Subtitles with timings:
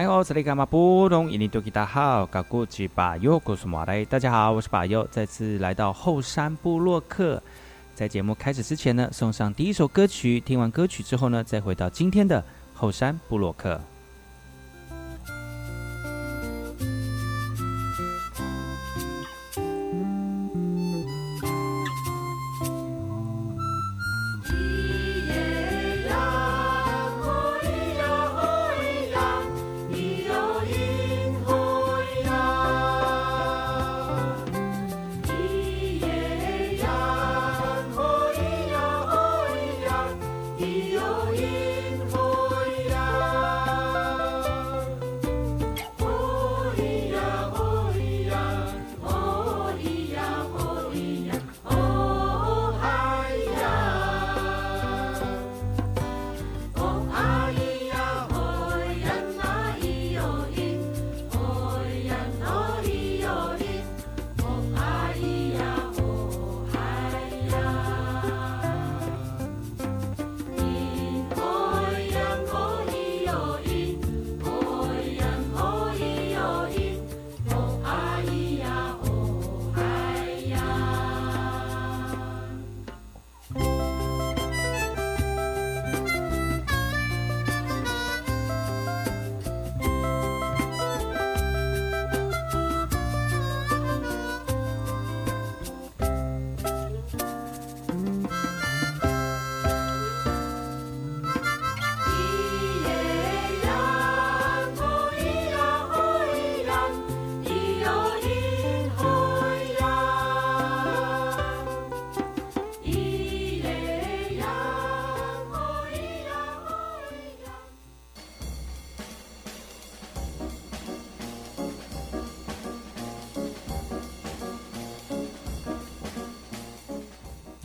[0.00, 1.30] 哎呦，这里干嘛不懂？
[1.30, 7.42] 印尼多吉大好，嘎古吉巴尤古苏马雷，大家好，我是巴尤，再次来到后山部落客。
[7.94, 10.40] 在节目开始之前呢，送上第一首歌曲。
[10.40, 12.42] 听完歌曲之后呢，再回到今天的
[12.72, 13.78] 后山部落客。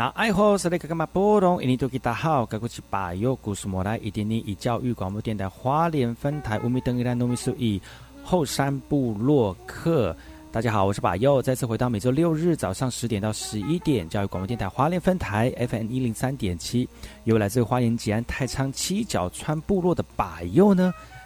[0.10, 1.62] 爱好是那个干嘛波动？
[1.64, 7.82] 印尼多吉大好，该过去把右故事莫来，一点点以教育广播电台花莲分台乌米登伊兰糯米苏以
[8.24, 10.16] 后山部落客。
[10.52, 16.88] 大家好，我是把右，再次回到每周六日早上十点到十一点，教育广播电台花莲分台 FM 一零三点七，
[17.24, 20.94] 由来自花莲吉安太仓七角川部落的把右呢。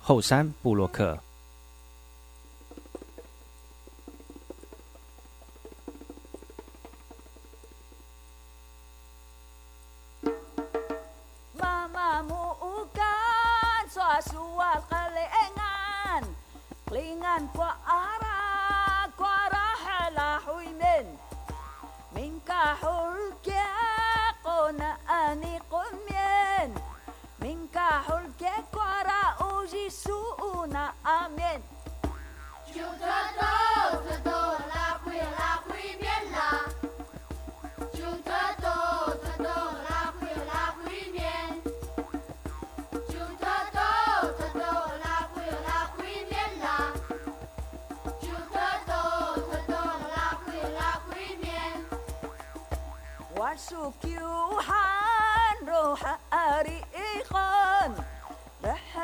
[0.00, 1.18] 后山布洛克。
[14.22, 14.82] suuna
[17.32, 17.79] amen
[29.90, 30.16] su
[30.54, 30.94] una.
[31.02, 31.62] Amén.
[32.74, 32.86] Yo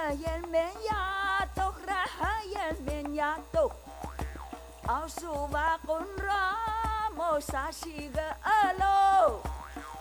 [0.07, 3.73] hayır men yatok ra hayır men yatok
[4.89, 6.43] Ausu va kunra
[7.17, 9.41] mo sa shiga alo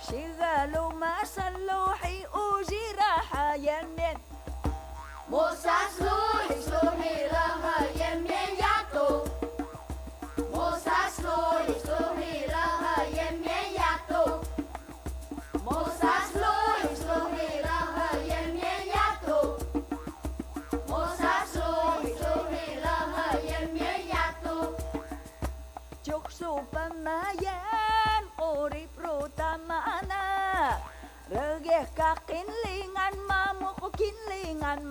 [0.05, 4.17] Shigalu masaluhi ujira hayır men
[5.29, 7.74] Musa sluhi sluhi raha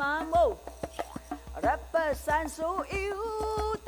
[0.05, 0.61] ngam mo
[1.65, 2.45] Repesan
[2.93, 3.25] iu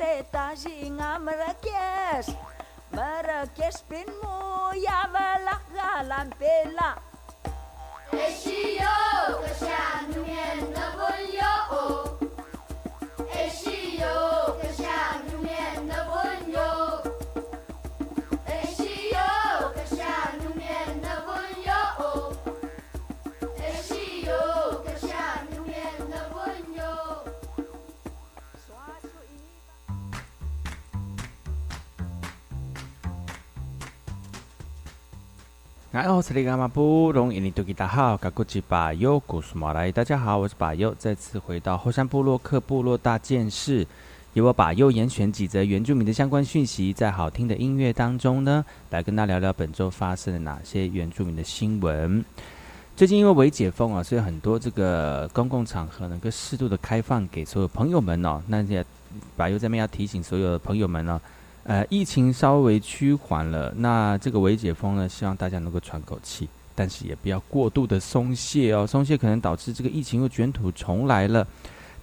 [0.01, 2.33] te taji ngam rakes
[2.89, 6.27] Merakes pinmu ya belak galam
[36.17, 43.85] 哎哦，斯里嘎马布隆伊尼多吉达好，嘎古吉巴尤古苏马来，大家好，我是巴尤，再次回到后山部落克部落大件事，
[44.33, 52.25] 由我巴尤严选几则原住民的相关讯息，在好听的音乐当中呢，来跟大家聊聊本周发生了哪些原住民的新闻。
[52.95, 58.41] 最近因为微解封啊，所以很多这个公共场合能够适度的开放给所有朋友们哦。
[58.47, 58.83] 那也
[59.35, 61.21] 巴尤这边要提醒所有的朋友们呢、
[61.67, 71.45] 呃，疫情稍微趋缓了，那这个微解封呢，希望大家能够喘口气，但是也不要过度的松懈哦，松懈可能导致这个疫情又卷土重来了，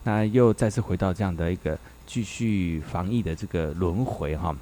[0.02, 4.54] 那又再次回到这样的一个继续防疫的这个轮回哈。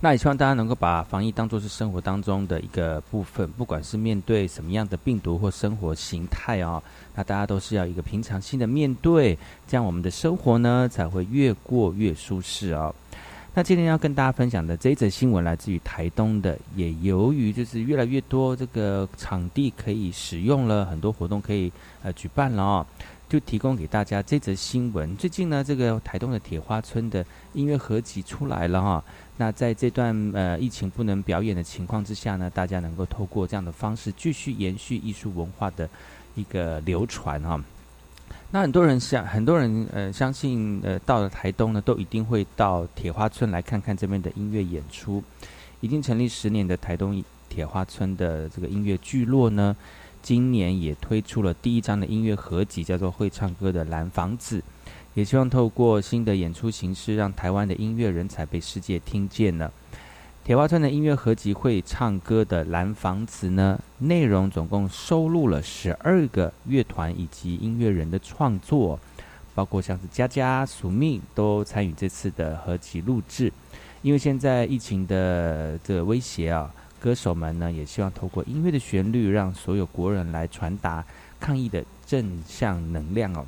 [0.00, 6.82] 那也希望大家能够把防疫当作是生活当中的一个部分，不管是面对什么样的病毒或生活形态哦，
[7.14, 12.94] 那大家都是要一个平常心的面对，这样我们的生活呢才会越过越舒适哦。
[13.54, 21.70] 那今天要跟大家分享的这一则新闻来自于台东的，也由于就是越来越多这个场地可以使用了，很多活动可以
[22.02, 22.86] 呃举办了哦，
[23.28, 25.14] 就提供给大家这则新闻。
[25.18, 27.22] 最近呢，这个台东的铁花村的
[27.52, 29.04] 音乐合集出来了哈、
[29.36, 35.86] 那在这段呃疫情不能表演的情况之下呢，大家能够透过这样的方式继续延续艺术文化的
[36.34, 37.62] 一个流传哈、
[38.54, 45.24] 那很多人相很多人呃相信呃到了台东呢，都一定会到铁花村来看看这边的音乐演出。
[45.80, 49.74] 已经成立十年的台东铁花村的这个音乐聚落呢，
[50.22, 54.58] 今年也推出了第一张的音乐合集，叫做《会唱歌的蓝房子》，
[55.14, 59.72] 也希望透过新的演出形式，让台湾的音乐人才被世界听见了。
[60.44, 68.98] 铁花村的音乐合集会唱歌的蓝房子呢，内容总共收录了十二个乐团以及音乐人的创作，
[69.54, 73.52] 包括像是佳佳、苏命都参与这次的合集录制。
[74.02, 76.68] 因为现在疫情的这个威胁啊，
[76.98, 81.04] 歌手们呢也希望透过音乐的旋律，让所有国人来传达
[81.38, 83.46] 抗疫的正向能量哦。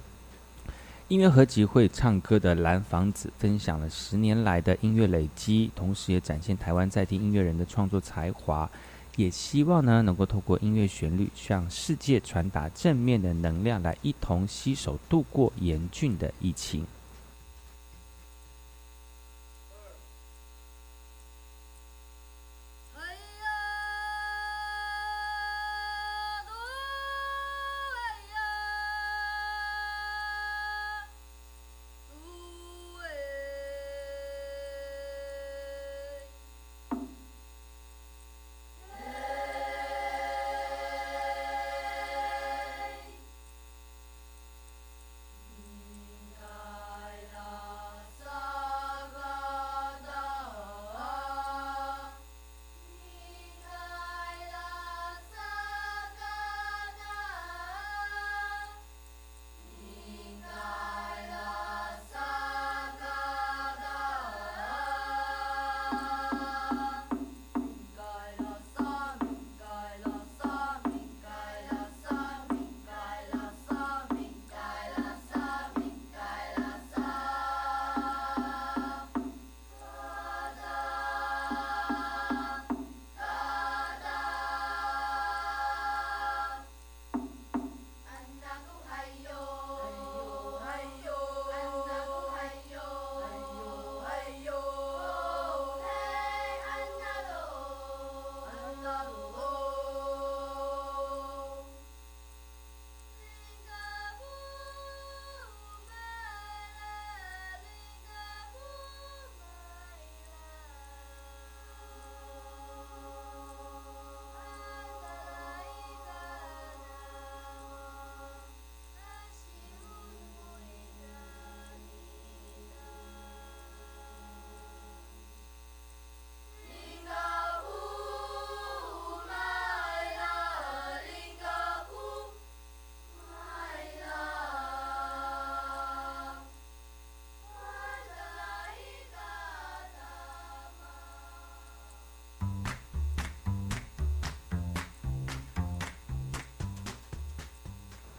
[1.14, 8.68] 音乐合集会唱歌的蓝房子分享了十年来的音乐累积，同时也展现台湾在地音乐人的创作才华，
[9.14, 16.84] 也希望呢能够透过音乐旋律向世界传达正面的能量，来一同携手度过严峻的疫情。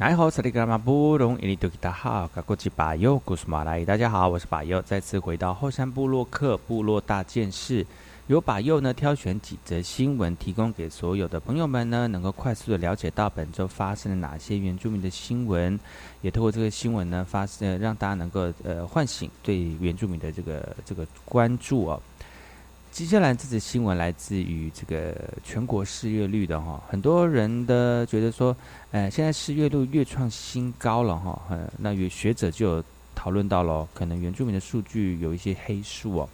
[0.06, 3.84] 大家好，这里是马布隆，印尼多吉达好，卡古吉巴尤古斯马来。
[3.84, 7.84] 大家好，我是巴尤，再次回到后山部落克部落大件事。
[8.28, 15.80] 由巴尤呢挑选几则新闻，提供给所有的朋友们呢，能够快速的了解到本周发生了哪些原住民的新闻，
[16.22, 22.00] 也透过这个新闻呢，发呃让大家能够呃唤醒对原住民的这个这个关注哦。
[22.96, 28.56] 接下来这则新闻来自于这个全国失业率的哈，很多人的觉得说，
[28.92, 32.84] 呃，现在失业率越创新高了哈，呃，那有学者就有
[33.14, 36.30] 讨论到了，可能原住民的数据有一些黑数哦。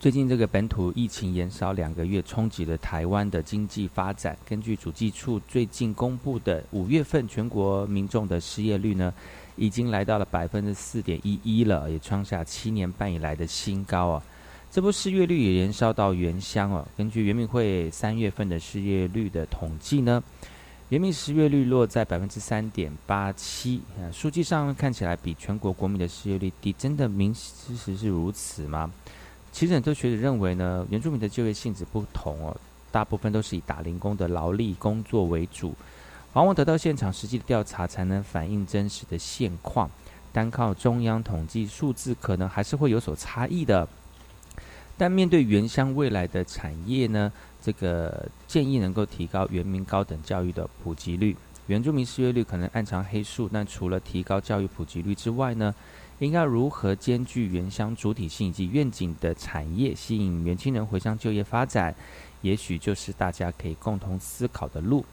[0.00, 4.36] 最近这个本土疫情延烧两个月，冲击了台湾的经济发展。
[4.44, 9.14] 根据主计处最近公布的五月份全国民众的失业率呢，
[9.54, 14.22] 已经来到了百分之四点一一了，也创下七年半以来的新高啊！
[14.70, 16.86] 这波失业率也延烧到原乡哦。
[16.96, 20.22] 根据原民会三月份的失业率的统计呢，
[20.90, 28.92] 原民失业率落在百分之三点八七啊，数据上看起来比全国国民的失业率低，真的明事实是如此吗？
[29.50, 32.54] 其实很多学者认为呢，原住民的就业性质不同哦，
[32.92, 35.74] 大部分都是以打零工的劳力工作为主，
[36.34, 39.90] 往往得到现场实际的调查才能反映真实的现况，
[40.30, 43.88] 单靠中央统计数字可能还是会有所差异的。
[44.98, 51.34] 但面对原乡未来的产业呢，这个建议能够提高原民高等教育的普及率，
[51.68, 55.74] 原住民失业率可能暗藏黑数，但除了提高教育普及率之外呢？
[56.18, 61.94] 应该如何兼具原乡主体性以及愿景的产业，吸引年轻人回乡就业发展？
[62.42, 65.04] 也许就是大家可以共同思考的路。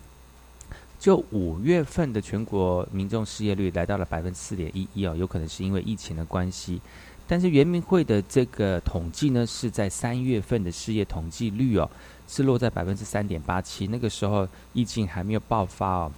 [0.97, 6.81] 就五月份的全国民众失业率来到了百分之四点一一哦，有可能是因为疫情的关系。
[7.27, 11.89] 但是原民会的这个统计呢，是在三月份的失业统计率哦，
[12.27, 16.11] 是落在百分之三点八七，那个时候疫情还没有爆发哦，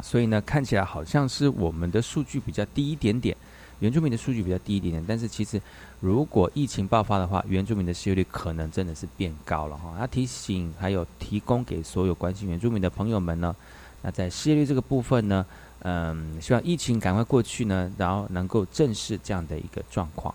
[0.00, 3.36] 所以呢，看起来好像是我们的数据比较低一点点。
[3.80, 5.60] 原住民的数据比较低一点点，但是其实
[6.00, 9.94] 如果疫情爆发的话，原住民的失业率可能真的是变高了哈。
[9.98, 13.54] 他提醒还有提供给所有关心原住民的朋友们呢，
[14.00, 15.44] 那在失业率这个部分呢，
[15.80, 20.34] 嗯，希望疫情赶快过去呢，然后能够正视这样的一个状况。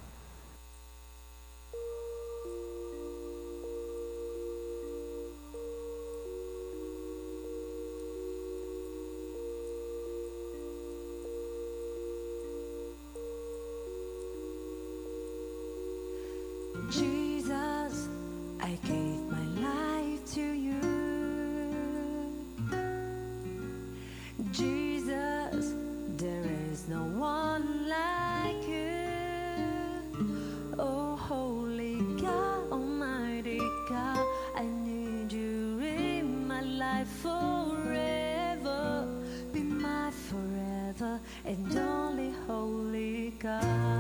[43.41, 43.90] God.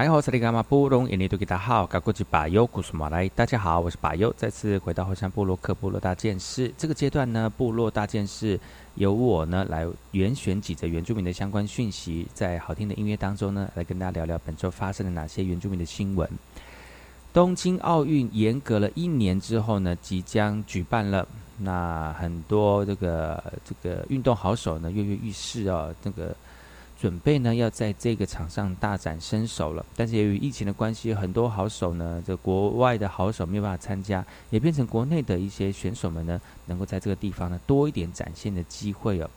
[0.00, 3.28] 大家好，我是马布隆，印尼多吉达好，嘎古吉巴尤古苏马来。
[3.28, 6.72] 大家好，我是巴尤，再次回到后山部落克部落大件事。
[6.78, 8.58] 这个阶段呢，部落大件事
[8.94, 16.26] 由我呢来原选几则原住民的相关讯息，在好听的音乐当中呢，来跟大家聊聊本周发生了哪些原住民的新闻。
[17.34, 21.28] 东京奥运严格了一年之后呢，即将举办了。
[21.58, 26.34] 那很多这个这个运动好手呢，跃跃欲试哦，这个
[27.00, 29.84] 准备呢要在这个场上大展身手了。
[29.96, 39.30] 但是由于疫情的关系，很多好手呢，这国外的好手没有办法参加，也变成国内的一些选手们呢，能够在这个地方呢多一点展现的机会哦。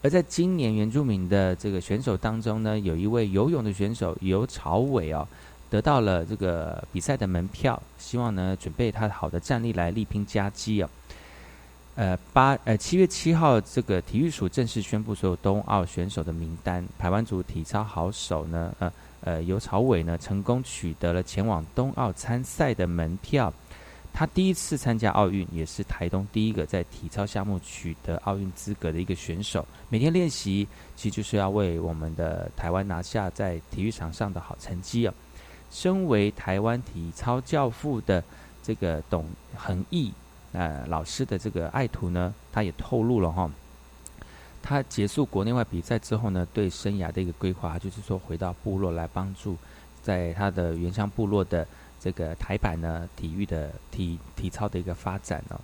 [0.00, 5.26] 而在今年原住民的这个选手当中呢，有一位游泳的选手游朝伟哦，
[5.68, 10.88] 得到了这个比赛的门票，希望呢准备他好的战力来力拼佳绩哦。
[11.98, 16.86] 呃，八呃七月七号，这个体育署正式宣布所有冬奥选手的名单。
[16.96, 23.52] 台湾组体操好手呢，呃呃游朝伟呢，成功取得了前往冬奥参赛的门票。
[24.12, 29.66] 他第一次参加奥运，也是台东第一个在体操项目取得奥运资格的一个选手。
[29.88, 35.12] 每天练习，其实就是要为我们的台湾拿下在体育场上的好成绩啊！
[35.68, 38.22] 身为台湾体操教父的
[38.62, 39.26] 这个董
[39.56, 40.12] 恒毅
[40.52, 43.50] 呃老师的这个爱徒呢，他也透露了哈，
[44.62, 49.56] 他结束国内外比赛之后呢，对生涯的一个规划，就是说回到部落来帮助
[50.02, 51.66] 在他的原乡部落的。
[52.00, 55.58] 这个台版呢，体育的体体操的一个发展哦。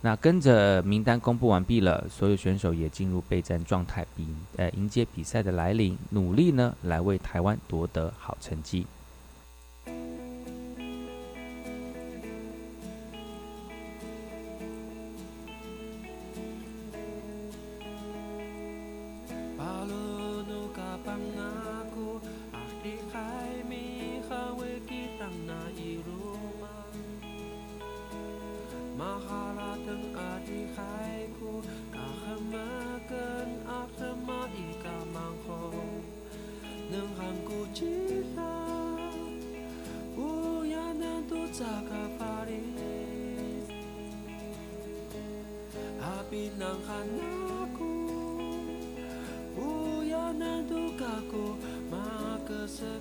[0.00, 8.86] 那跟着名单公布完毕了，所有选手也进入备战状态，比呃迎接比赛的来临，努力呢来为台湾夺得好成绩。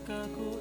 [0.08, 0.57] kakou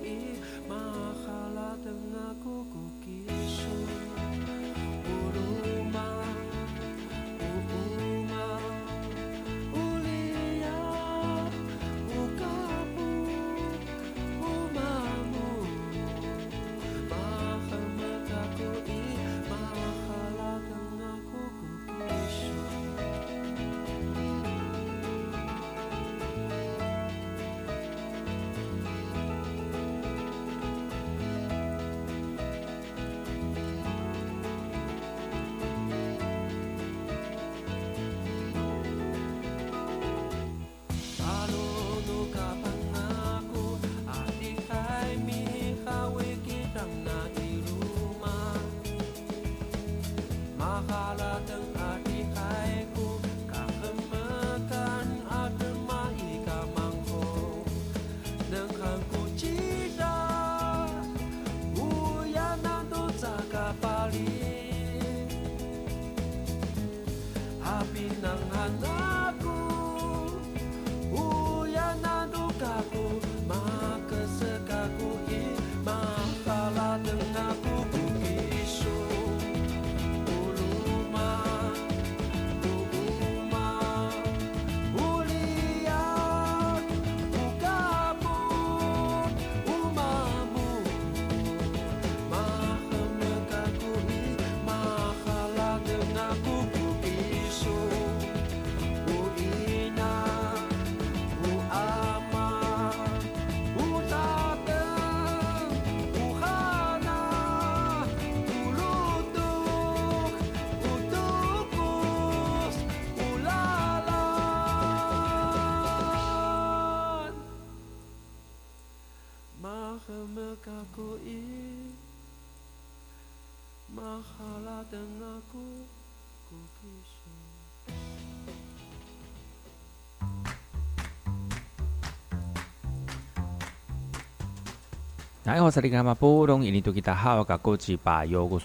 [135.46, 135.80] 大家好，我是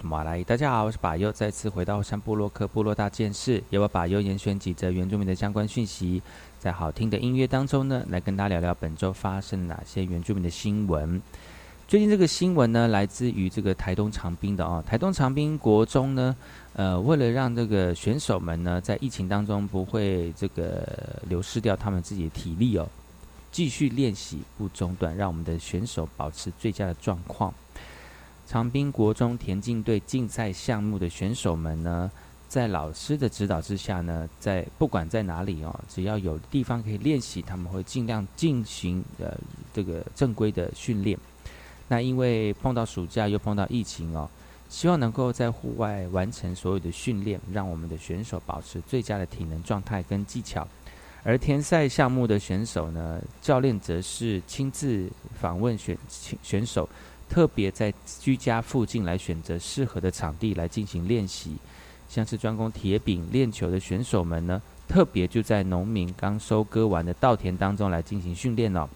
[0.01, 0.43] 马来。
[0.43, 6.23] 大家好，我是巴优，再次回到山部落克部落大件事，由我巴优严选几则原住民的相关讯息，
[6.57, 11.21] 在好听的音乐当中呢，来跟大家聊聊本周发生哪些原住民的新闻。
[11.87, 16.35] 最近这个新闻呢，来自于这个台东长滨的哦，台东长滨国中呢，
[16.73, 20.83] 呃，为了让这个选手们呢，在疫情当中不会这个
[21.29, 22.89] 流失掉他们自己的体力哦。
[23.51, 27.53] 继续练习不中断，让我们的选手保持最佳的状况。
[28.47, 32.11] 长滨国中田径队竞赛项目的选手们呢，
[32.49, 39.37] 在老师的指导之下呢，在不管在哪里哦，只要有地方可以练习，他们会尽量进行呃
[39.73, 41.17] 这个正规的训练。
[41.87, 44.29] 那因为碰到暑假又碰到疫情哦，
[44.69, 50.67] 希望能够在户外完成所有的训练，让我们的选手保持最佳的体能状态跟技巧。
[51.23, 55.97] 而田赛项目的选手呢，教练则是亲自访问选
[56.41, 56.87] 选手。
[57.29, 61.55] 特别在居家附近来选择适合的场地来进行练习，
[62.09, 68.89] 像是专攻铁饼练球的选手们呢，特别就在农民刚收割完的稻田当中来进行训练哦。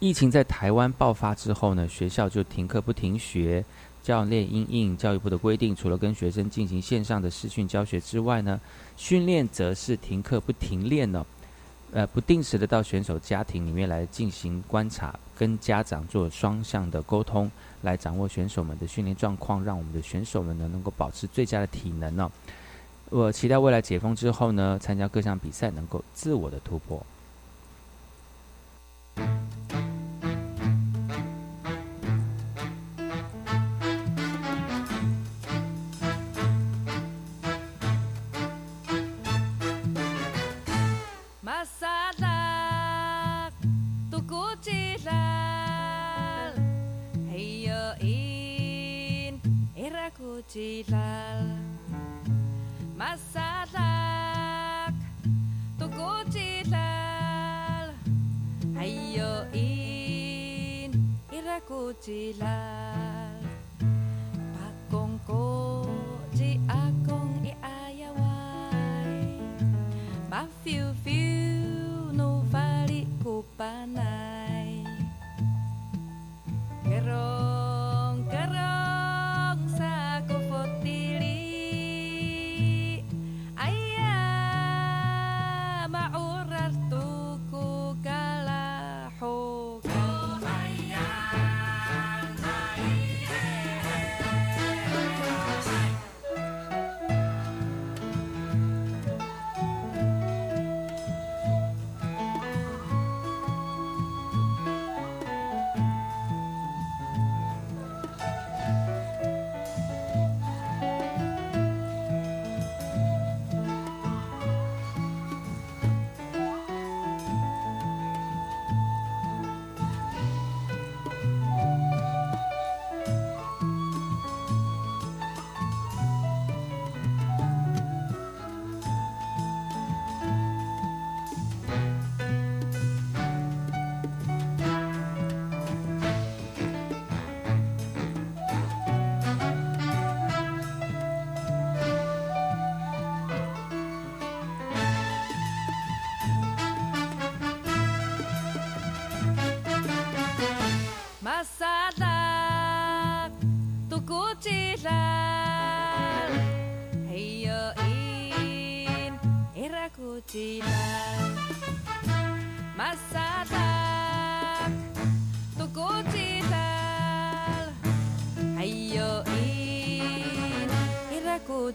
[0.00, 3.64] 疫情在台湾爆发之后呢，学校就停课不停学，
[4.04, 8.60] 教练因应教育部的规定，除了跟学生进行线上的视讯教学之外呢，
[8.98, 11.24] 训练则是停课不停练哦。
[11.92, 17.50] 呃，不定时的到选手家庭里面来进行观察，跟家长做双向的沟通，
[17.82, 22.30] 来掌握选手们的训练状况，让我们的选手们呢能够保持最佳的体能呢。
[23.08, 27.06] 我期待未来解封之后呢，参加各项比赛能够自我的突破。
[50.50, 51.46] jilal
[52.98, 54.94] masalak
[55.78, 57.88] tugu jilal
[58.82, 60.90] ayo in
[61.30, 63.13] irakutilal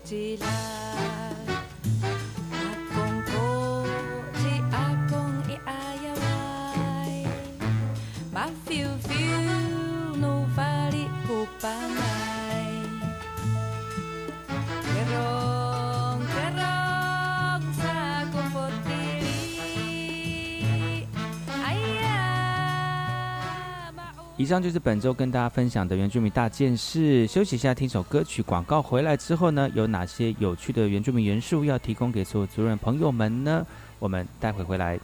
[0.09, 0.68] Stille.
[24.39, 27.27] 以上就是本周跟大家分享的原住民大件事。
[27.27, 28.41] 休息一下，听首歌曲。
[28.41, 33.67] 广告回来之后呢，有哪些有趣的原住民元素要提供给所有族人朋友们呢？
[33.99, 34.97] 我们待会回来。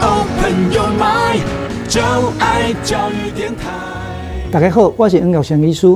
[0.00, 1.42] Open your mind，
[1.90, 2.00] 就
[2.38, 3.70] 爱教育电台。
[4.50, 5.86] 大家好，我是黄玉成医师。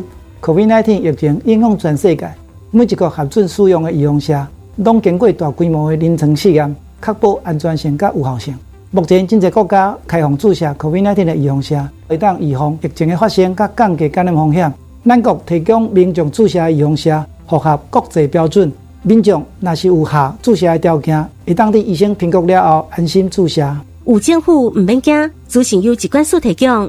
[0.42, 2.30] COVID-19 疫情影响全世界，
[2.70, 4.46] 每一个核准使用的医用车。
[4.76, 8.54] 拢经过大规模的临床试验，确保安全性甲有效性。
[8.90, 14.72] 目前，真侪国家开放注射 COVID-19 的预防针，会当预防疫情的发生，甲降低感染风险。
[15.04, 18.70] 咱国提供民众注射预防针，符合国际标准。
[19.02, 23.76] 民众若是有下注射的条件，会当伫医生评估了后安心注射。
[24.04, 26.88] 有政府唔免惊，资讯由疾管所提供。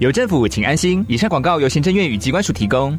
[0.00, 1.04] 有政府，请安心。
[1.08, 2.98] 以上广告由行政院与机关署提供。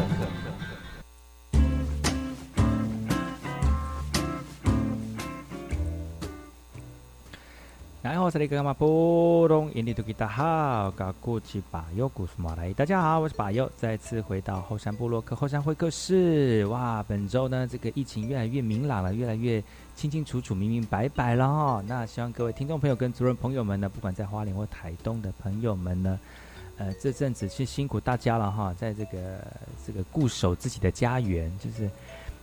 [8.41, 16.65] 里干嘛波隆印尼土吉达好，嘎古吉巴尤古斯马来，大家好，我是巴尤，再次回到后山部落克后山会客室。
[16.65, 19.63] 哇，本周呢，这个疫情越来越明朗了，越来越
[19.95, 21.83] 清清楚楚、明明白白了哈。
[21.85, 26.19] 那希望各位听众朋友跟族人朋友们呢，不管在花莲或台东的朋友们呢，
[26.77, 29.45] 呃，这阵子是辛苦大家了哈，在这个
[29.85, 31.87] 这个固守自己的家园，就是。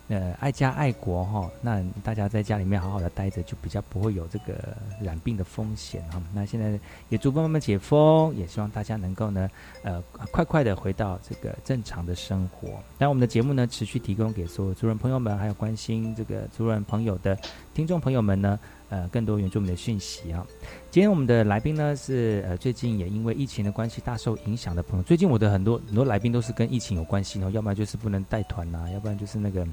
[0.08, 6.22] 呃，爱家爱国哈，那大家在家里面好好的待着，就比较不会有这个染病的风险哈。
[6.32, 9.50] 那现在也逐步慢慢解封，也希望大家能够呢，
[9.82, 10.00] 呃，
[10.32, 12.70] 快快的回到这个正常的生活。
[12.96, 17.36] 那我们的节目呢，持续提供给所有族人朋友们，还有关心这个族人朋友的
[17.74, 20.46] 听众朋友们呢，呃，更多原住民的讯息啊。
[20.90, 25.02] 今天我们的来宾呢，是呃最近也因为疫情的关系大受影响的朋友。
[25.02, 29.66] 最近我的很多很多来宾都是跟疫情有关系哦，要不然就是不能带团呐，要不然就是那个。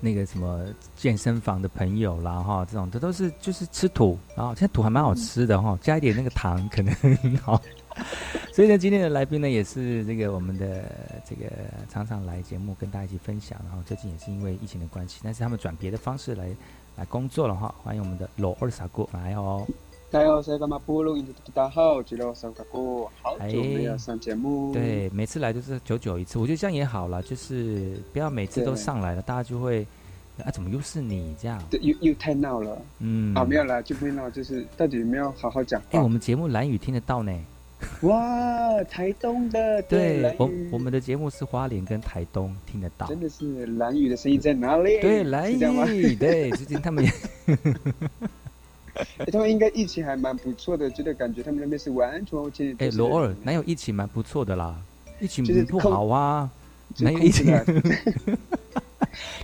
[0.00, 7.60] 那个什么健身房的朋友啦，哈，这种这都是就是吃土，然后现在土还蛮好吃的哈，加一点那个糖可能很好。
[8.52, 10.84] 所以呢，今天的来宾呢也是这个我们的
[11.28, 11.50] 这个
[11.88, 16.48] 常常来节目跟大家一起分享，然后最近也是因为疫情的关系，但是他们转别的方式来
[16.96, 17.74] 来工作了哈。
[17.82, 19.66] 欢迎我们的罗二傻姑来哦。
[20.08, 24.72] 大家好，我是干嘛部落印度大家好，吉罗三卡姑，好久没有上节目。
[24.72, 29.84] 对，每次来都是久久一次，我觉得这样也好了，就是不要每次都上来了，大家就会
[30.44, 31.60] 啊，怎么又是你这样？
[31.68, 32.80] 对，又又太闹了。
[33.00, 35.82] 嗯，啊，没有啦，就不会闹，就是到底有没有好好讲？
[35.90, 37.36] 哎，我们节目蓝雨听得到呢。
[38.02, 43.08] 哇，台东的，对，我我们的节目是花莲跟台东听得到。
[43.08, 45.00] 真的是蓝雨的声音在哪里？
[45.00, 47.04] 对，蓝雨，对，最近他们。
[49.32, 52.76] 他们应该疫情还蛮不错的，觉得感觉他们那边是完全。
[52.78, 54.74] 哎，罗二哪有疫情蛮不错的啦？
[55.20, 56.50] 疫情不好啊，
[56.98, 57.46] 哪有疫情？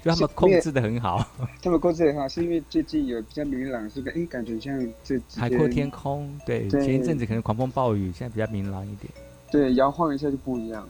[0.03, 1.27] 就他们控制的很好，
[1.62, 6.29] 他们控制的很好，是因为最近有比较明朗，是个哎，感觉像这海阔天空。
[6.45, 9.11] 对，前一阵子可能狂风暴雨，现在比较明朗一点。
[9.51, 10.87] 对，摇晃一下就不一样。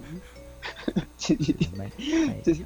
[1.16, 1.54] 最近
[2.42, 2.64] 就是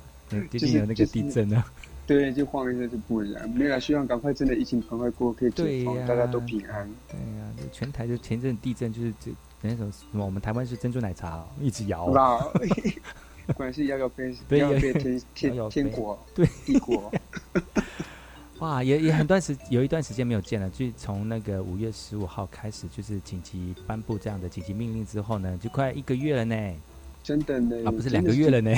[0.50, 1.64] 最近有那个地震啊。
[2.06, 3.50] 对，就晃一下就不一样。
[3.50, 6.88] 没有，希望赶快真的疫情赶快过，可以解封，大家都平安。
[7.08, 12.06] 对呀，就全台就前阵地震，就是这那种什么，我们台湾是珍珠奶茶一直摇。
[13.54, 17.12] 果然是摇摇飞，摇摇飞天天天国，对帝国。
[18.58, 26.54] 哇，也也很段时有一段时间没有见了，就从那个五月十五号开始，就是紧急颁布这样的紧急命令之后呢，就快一个月了呢。
[27.26, 28.72] 真的呢，啊，不是两个月了呢，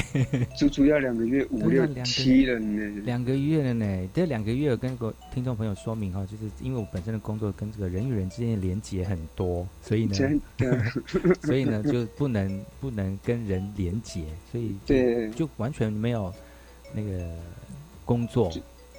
[0.57, 4.09] 足足要两个月，五六七了呢，两个月了呢。
[4.15, 10.41] 这两个月跟个听众朋友说明哈，就是因为我本身的工作跟这个人与人之间的连接很多，所以呢，真
[11.45, 16.33] 所以呢就不能不能跟人连接，所以对，就完全没有
[16.95, 17.29] 那个
[18.07, 18.51] 工作，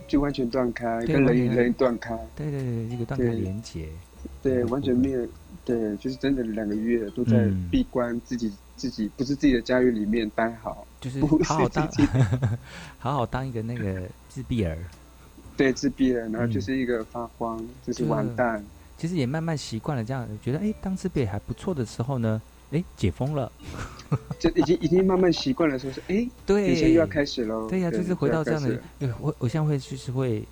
[0.07, 3.87] 就完全断开，跟人与人断开，对对对，一个断开连接，
[4.43, 5.27] 对，完全没有，
[5.65, 8.51] 对，就是真的两个月都在闭关自己。
[8.79, 11.87] 自己不是自己的家园里面待好，就是好好当，
[12.97, 14.77] 好好当一个那个自闭儿，
[15.57, 18.63] 对自闭儿，然后就是一个发慌，就是完蛋。
[18.97, 23.51] 其实也慢慢习惯了这样，觉得哎，当自闭还不错的时候呢，哎，解封了，
[24.39, 27.67] 就已经已经慢慢习惯了，说是哎，对，现在又要开始喽。
[27.69, 28.81] 对呀，就是回到这样的，
[29.19, 30.43] 我我现在会就是会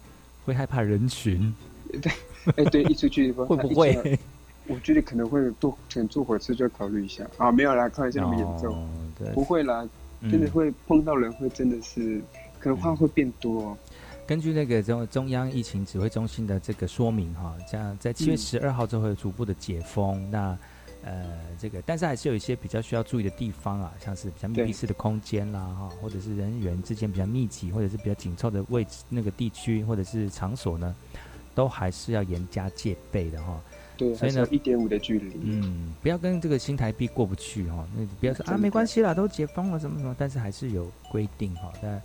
[0.45, 1.53] 会害怕人群，
[2.01, 2.11] 对，
[2.57, 4.19] 哎对，一出去会不会？
[4.67, 8.89] 我觉得可能会坐，可能坐火车就要考虑一下啊，没有啦，开玩笑那么严重，
[9.33, 9.87] 不会啦，
[10.23, 12.21] 真的会碰到人，会真的是
[12.59, 13.77] 可能话会变多。
[14.25, 20.29] 根据那个中中央疫情指挥中心的这个说明哈，这样在七月十二号就会逐步的解封。
[20.29, 20.57] 那
[21.03, 30.93] 呃，这个但是还是有一些比较需要注意的地方啊，像是比较密闭式的空间啦哈，或者是人员之间比较密集或者是比较紧凑的位置那个地区或者是场所呢，
[31.55, 33.57] 都还是要严加戒备的哈。
[33.97, 37.85] 对，所以呢，一点五的距离，嗯，不要跟这个新台币过不去哈。
[37.97, 41.73] 那不要说啊，没关系啦，都解封了什么什么，但是还是有规定哈。
[41.81, 41.99] 那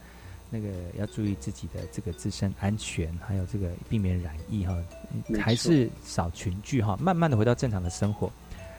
[0.55, 4.77] 那个要注意自己的这个自身安全，还有这个避免染疫哈。
[5.41, 8.31] 还是少群聚哈，慢慢的回到正常的生活。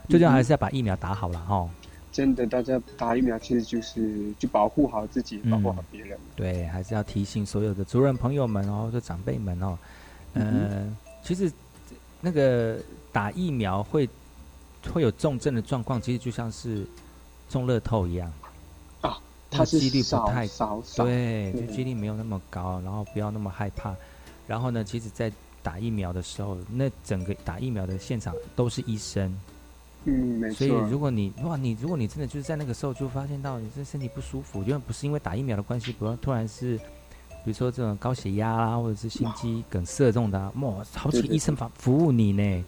[0.10, 1.70] 最重要还是要把疫苗打好了哈。
[2.12, 6.18] 真的，大家打疫苗其实就是就保护好自己，保护好别人。
[6.36, 9.78] 对，还是要提醒所有的族人朋友们哦，或者长辈们哦，
[10.34, 11.52] 嗯，其实
[12.22, 12.80] 那个。
[13.14, 14.10] 打疫苗会
[14.92, 16.86] 会有重症的状况，其实就像是
[17.48, 18.30] 中乐透一样
[19.00, 19.18] 啊，
[19.50, 23.96] 它几率不太高，对，就几率没有那么高，然后不要那么害怕。
[24.48, 29.34] 然后呢，其实，在打疫苗的时候，那整个打疫苗的现场都是医生，
[30.06, 30.58] 嗯，没错。
[30.58, 36.80] 所以如果你哇，你如果你真的就是在那个时候就发现到你这身体不舒服，因为不是因为打疫苗的关系，不要突然是。
[37.46, 42.64] 比如说这种高血压啦，或者是心肌梗塞这种的，哇，好几个医生服服务你呢。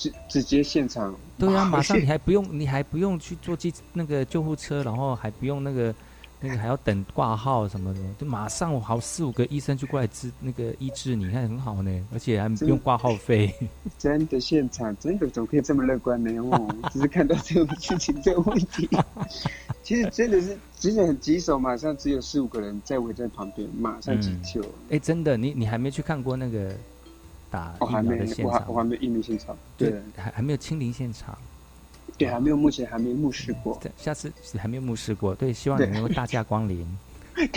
[0.00, 5.94] 直直接现场，对啊，马上你还不用，你还不用去坐机那个救护车，然后还不用那个
[6.40, 13.54] 那个还要等挂号什么的，就马上我好四五个医生就过来治那个医治，你看很好呢，而且还不用挂号费。
[13.98, 16.40] 真的现场真的怎么可以这么乐观呢？
[16.40, 18.88] 我 只是看到这种事情这个问题，
[19.82, 24.64] 其实真的是真的很棘手，马上只有四五个人在围在旁边，马上急救。
[24.88, 26.74] 哎，真的，你你还没去看过那个？
[27.50, 31.36] 打疫苗的现场，我还没疫苗现场，对，还还没有清零现场，
[32.16, 36.86] 对，还没有，目前还没目视过，对，下次还没有目视过，对，希望你能够大驾光临。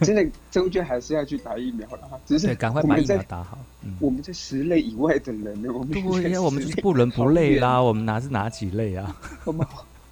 [0.00, 3.56] 真的，终究还是要去打疫苗了，只是赶快把疫苗打好。
[4.00, 5.72] 我们这十类以外的人呢？
[5.72, 9.16] 我们对，我们就是不伦不类啦，我们哪是哪几类啊？
[9.44, 9.64] 我们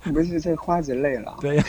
[0.05, 1.65] 我们是在花着类了，对呀，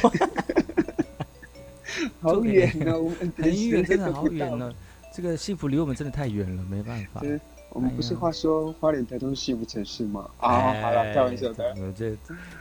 [2.22, 4.72] 好远啊，我们很远，真的好远呢。
[5.16, 7.22] 这个幸福离我们真的太远了，没办法。
[7.70, 10.30] 我们不是话说花莲台东是幸福城市吗？
[10.40, 11.74] 啊，好了，开玩笑的。
[11.94, 12.18] 这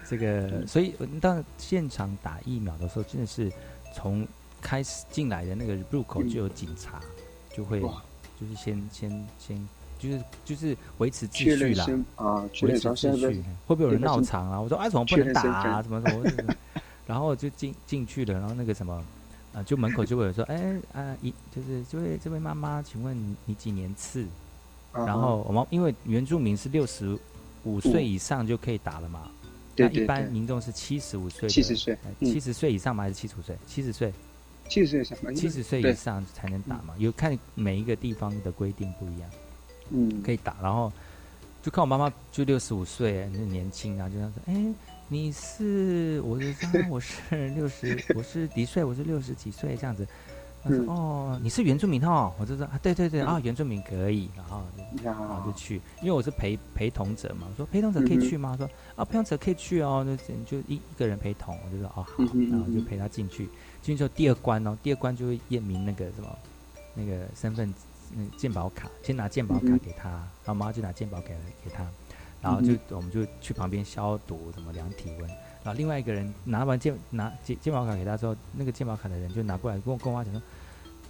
[0.09, 3.51] 这个，所以到现场打疫苗的时候，真的是
[3.93, 4.25] 从
[4.63, 7.01] 开始进来的那个入口就有警察，
[7.53, 13.45] 就会就是先先先就是就是维持秩序啦啊，维持秩序。
[13.67, 14.61] 会不会有人闹场啊？
[14.61, 15.83] 我说哎，怎么不能打啊？
[15.83, 16.13] 怎么怎
[16.45, 16.55] 么？
[17.05, 19.03] 然后就进进去了，然后那个什么。
[19.55, 24.27] 啊，就门口就会有说，哎啊，一就是这位这位妈妈，请问你几年次？
[24.93, 27.19] 然后我们因为原住民是六十
[27.65, 29.31] 五岁以上就可以打了嘛，
[29.77, 33.05] 那一般民众是七十五岁，七十岁，七十岁以上吗？
[33.05, 33.57] 还是七十五岁？
[33.67, 34.13] 七十岁，
[34.69, 36.95] 七十岁以上，七十岁以上才能打嘛？
[36.99, 39.31] 有看每一个地方的规定不一样，
[39.91, 40.57] 嗯，可以打。
[40.63, 40.93] 然后
[41.63, 44.75] 就看我妈妈就六十五岁，很年轻啊，就这样说，哎。
[45.15, 47.21] 你是我就说我是
[47.55, 48.83] 六十，我是几岁？
[48.83, 50.05] 我是六十几岁这样子。
[50.61, 54.65] 他说：“哦，你是原住民哦。”我就说：“啊，对对对啊，原住民可以。”然后
[55.05, 57.47] 然后就去，因为我是陪陪同者嘛。
[57.49, 63.49] 我说：“陪同者可以去吗？”他说：“啊，陪同者可以去哦。”就就一一个人陪同，我就说：“哦好。”然后就陪他进去。
[63.83, 66.37] 进去之后第二关哦，第二关就会验明那个什么
[66.93, 67.73] 那个身份
[68.13, 71.29] 那鉴宝卡，先拿鉴宝卡给他，然后妈就拿鉴宝给
[71.63, 71.87] 给他，
[72.45, 75.29] 然后就我们就去旁边消毒，什么量体温。
[75.65, 80.43] 然后另外一个人拿完健拿健健保卡给他之后，那个健保卡的人就拿过来跟我跟我妈讲说：“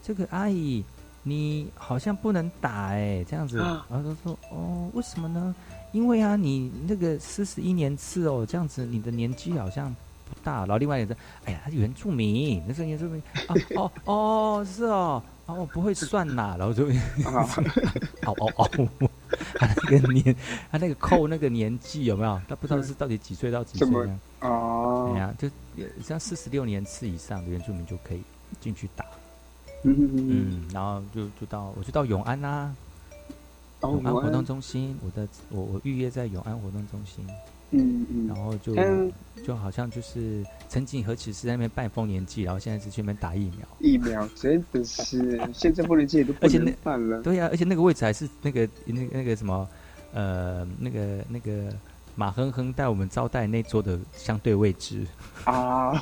[0.00, 0.84] 这个阿姨，
[1.24, 3.58] 你好像不能打哎，这样子。”
[3.90, 5.52] 然后他说：“哦，为什么呢？
[5.90, 9.92] 因为啊，你那个四十一年次哦，这样子你的年纪好像
[10.24, 11.16] 不大。”然后另外一个人
[11.46, 17.48] ：“哎呀，他是原住民，那是原住民啊，哦哦是哦，哦不会算呐。”然后就哦
[18.24, 18.88] 哦 哦，
[19.58, 20.36] 他那个年
[20.70, 22.40] 他那个扣那个年纪有没有？
[22.48, 24.20] 他不知道是到底几岁到几岁呢？
[24.40, 25.48] 哦，哎呀，就
[26.02, 28.22] 像四十六年次以上的原住民就可以
[28.60, 29.04] 进去打。
[29.84, 32.74] 嗯嗯嗯，然后就就到我就到永安啦，
[33.82, 37.26] 永安活动中心，我的我我预约在永安活动中心。
[37.70, 38.74] 嗯嗯，然后就
[39.44, 43.66] 就好像就是曾经何止是在那边办丰年祭，然后现在是去那边打疫苗。
[43.80, 47.22] 疫苗真的是现在丰年祭都不能办了。
[47.22, 49.68] 对呀，而且那个位置还是那个那个那个什么
[50.12, 51.72] 呃那个那个。
[52.16, 55.04] 马哼哼带我们招待那桌的相对位置
[55.42, 56.00] 啊，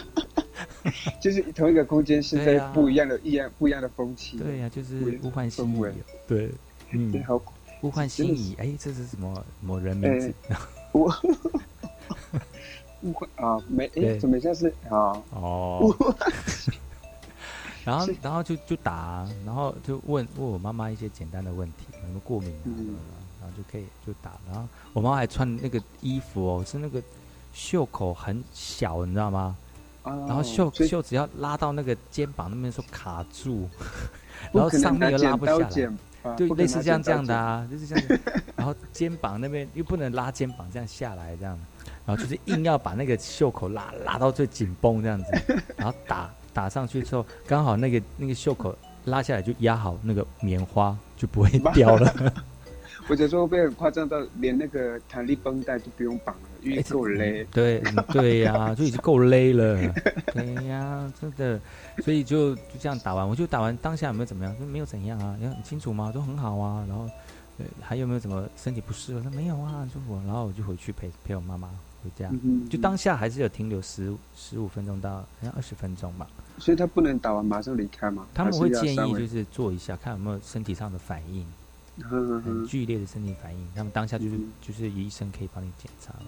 [1.18, 4.36] 就是同一个空间，是在不一样的、一样不一样的风气。
[4.36, 5.94] 对呀，就是物换星移。
[6.28, 6.50] 对，
[6.90, 7.42] 嗯，好，
[7.80, 8.54] 物换星移。
[8.58, 10.30] 哎，这是什么某人名字？
[10.92, 11.14] 我
[13.02, 15.16] 误会啊，没哎，怎么像是啊？
[15.30, 15.94] 哦。
[17.84, 22.68] 然后，然后就就打，然后就问问我妈妈一些简单的问题，有没有过敏啊？
[23.40, 27.02] 然后就可以就打，然后我妈还穿那个衣服哦，是那个
[27.54, 29.56] 袖口很小，你知道吗？
[30.02, 33.68] 然后袖袖子要拉到那个肩膀那边说卡住，
[34.52, 35.68] 然后上面又拉不下来，
[36.36, 38.20] 就类似这样这样的啊，就是这样。
[38.56, 41.58] 然后肩膀那边又不能拉肩膀这样下来这样，
[42.06, 52.32] 然后就是硬要把那个袖口拉拉到最紧绷这样子，然后打打上去之后，刚好那个那个袖口拉下来就压好那个棉花就不会 掉了。
[53.08, 56.49] 或者说被很夸张到连那个弹力绷带都不用绑了，
[56.88, 57.44] 够勒。
[57.52, 57.82] 对
[58.12, 59.92] 对呀，就已经够勒了。
[60.32, 61.60] 对呀，真的，
[62.02, 64.58] 所以就就这样打完，我就打完当下有没有怎么样？
[64.58, 66.10] 就没有怎样啊，你很清楚吗？
[66.12, 66.84] 都很好啊。
[66.88, 67.08] 然后，
[67.58, 69.14] 对，还有没有什么身体不适？
[69.14, 70.14] 我说没有啊，舒服。
[70.26, 71.68] 然后我就回去陪陪我妈妈
[72.02, 72.30] 回家。
[72.68, 76.26] 就当下还是有停留十十五分钟到好像二十分钟吧。
[76.58, 78.26] 所以他不能打完马上离开嘛？
[78.34, 81.46] 他们会建议就是做一下，看有没有身体上的反应。
[82.02, 86.22] 很剧烈的身体反应，他们当下就是就是医生可以帮你检查了。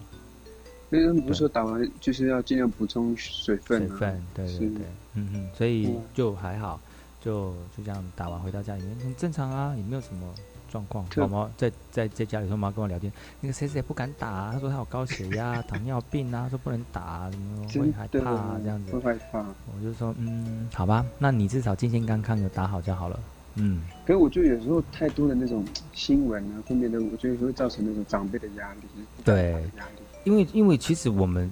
[0.93, 3.87] 那他们不是说打完就是要尽量补充水分？
[3.87, 4.85] 水分，对对对，
[5.15, 6.79] 嗯嗯，所以就还好，
[7.19, 10.31] 就就这样打完回到家里面很正常啊，也没有什么
[10.71, 11.03] 状况。
[11.15, 18.91] 宝宝在在在家里说妈跟我聊天，那个谁谁也不敢打，他说他有高血压、 糖尿病啊，说不能打，什么会害怕这样子。
[18.91, 19.39] 会害怕。
[19.39, 23.19] 我就说嗯，好吧，那你至少健健康康的打好就好了。
[23.55, 25.63] 嗯，可是我觉得有时候太多的那种
[25.93, 28.79] 新闻啊，后面的我觉得会造成那种长辈的压力。
[29.23, 30.02] 对，压力。
[30.23, 31.51] 因为因为其实我们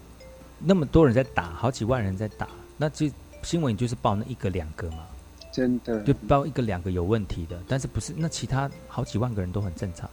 [0.59, 2.47] 那么多人在打，好几万人在打，
[2.77, 3.09] 那就
[3.43, 4.99] 新闻就是报那一个两个嘛。
[5.51, 6.01] 真的。
[6.03, 10.09] 就报一个两个有问题的，但是不是那其他好几万个人都很正常。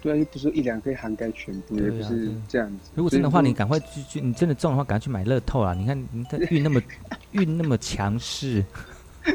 [0.00, 2.90] 对啊，又不是一两可以涵盖全部，也不是这样子。
[2.94, 5.74] 如果真的话，你赶快去去，你真的中的话，赶快去买乐透啊！
[5.74, 6.80] 你看你看运那么
[7.32, 8.64] 运那么强势。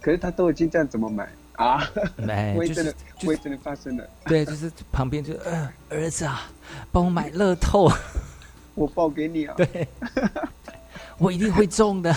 [0.00, 1.82] 可是他都已经这样，怎么买啊？
[2.16, 2.94] 没就是
[3.24, 4.08] 会真的发生了。
[4.26, 6.42] 对，就是旁边就呃儿子啊，
[6.92, 7.90] 帮我买乐透，
[8.74, 9.54] 我报给你啊。
[9.56, 9.88] 对，
[11.18, 12.14] 我一定会中的。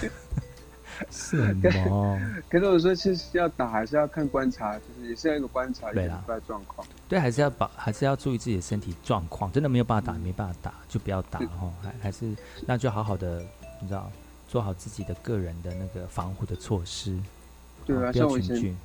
[1.11, 2.19] 是吗？
[2.49, 6.88] 可是我说，其实要打还是要看观察，就是也是要一个观察，对啦，状况。
[7.07, 9.51] 对，还是要保，还是要注意自己的身体状况。
[9.51, 11.71] 真的没有办法打，没办法打就不要打哦。
[11.83, 12.33] 还还是
[12.65, 13.45] 那就好好的，
[13.79, 14.11] 你知道。
[14.49, 17.19] 做好自己的个人的那个防护的措施。
[17.88, 18.75] 对啊，像我以前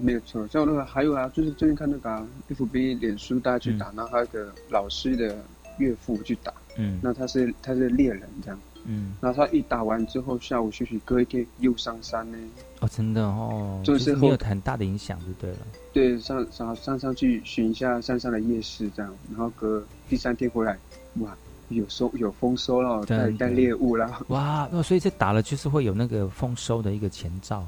[0.00, 5.36] 没有错，像我那个还有啊，就是最近看那个 F B 脸书大家去打，然后还有个老师的
[5.78, 12.38] 岳父去打，嗯，那他是他是猎人这样，嗯，然后他一打完之后，下午休息，隔一天又上山呢。
[12.80, 15.58] 哦，真的哦，就是没有很大的影响就对了。
[15.92, 20.78] 对，上上上上去寻一下山上的夜市这样，然后隔第三天回来，
[21.20, 21.36] 哇。
[21.68, 24.20] 有收有丰收了，带带猎物了。
[24.28, 27.66] 哇，那所以这打了就是会有那个丰收的一个前兆。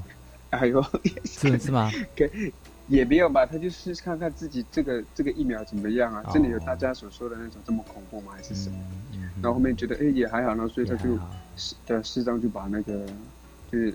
[0.55, 0.83] 哎呦，
[1.25, 1.91] 是是吗？
[2.15, 2.29] 给
[2.87, 6.23] 也没有吧，他就试试看看自己这个这个疫苗怎么样啊？
[6.31, 8.33] 真的有大家所说的那种这么恐怖吗？
[8.35, 8.77] 还是什么？
[9.41, 11.17] 然后后面觉得哎也还好，然后所以他就
[11.55, 13.05] 适的适当就把那个
[13.71, 13.93] 就是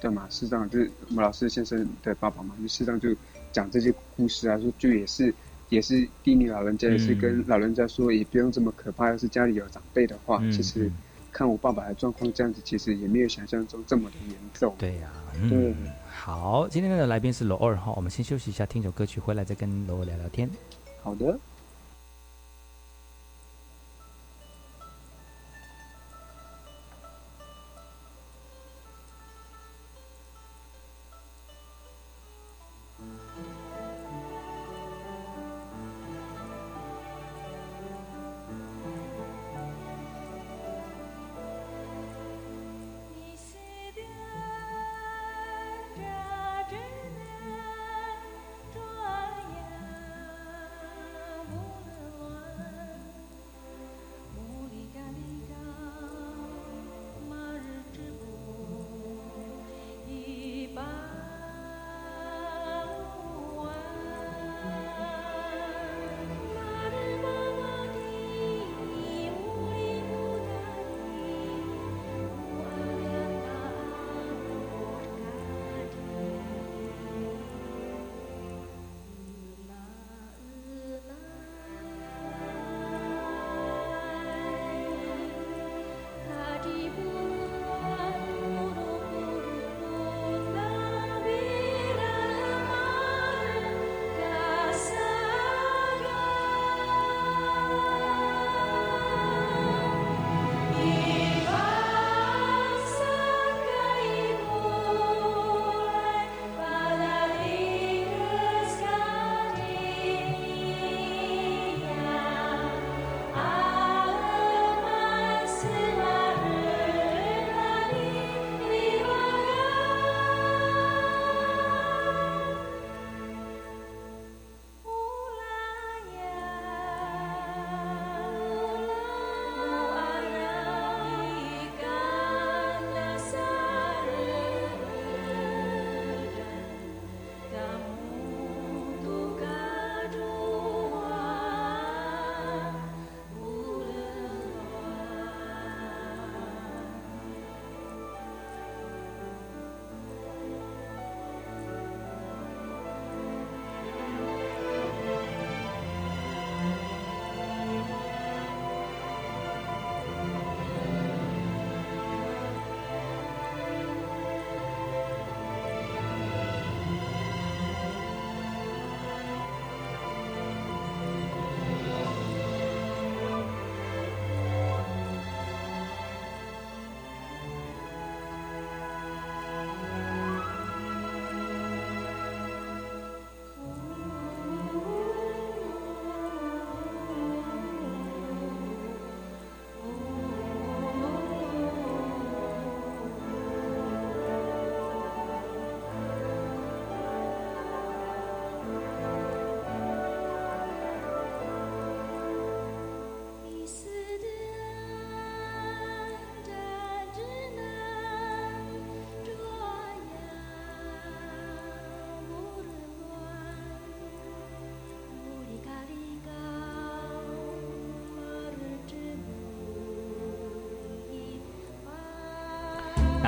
[0.00, 3.14] 对嘛，适当就是我们老师先生的爸爸嘛，就适当就
[3.52, 5.32] 讲这些故事啊，说就也是
[5.68, 10.90] 也是叮咛老人家，也是跟老人家说也不用这么可怕，要是家里有长辈的话，其实
[11.30, 14.74] 看我爸爸的状况这样子，其实也没有想象中这么的严重。
[14.78, 15.08] 对呀，
[15.48, 15.72] 对。
[16.24, 20.48] 好，今天的来宾是罗二哈，我们先休息一下，听首歌曲，回来再跟罗二聊聊天。
[21.02, 21.36] 好的。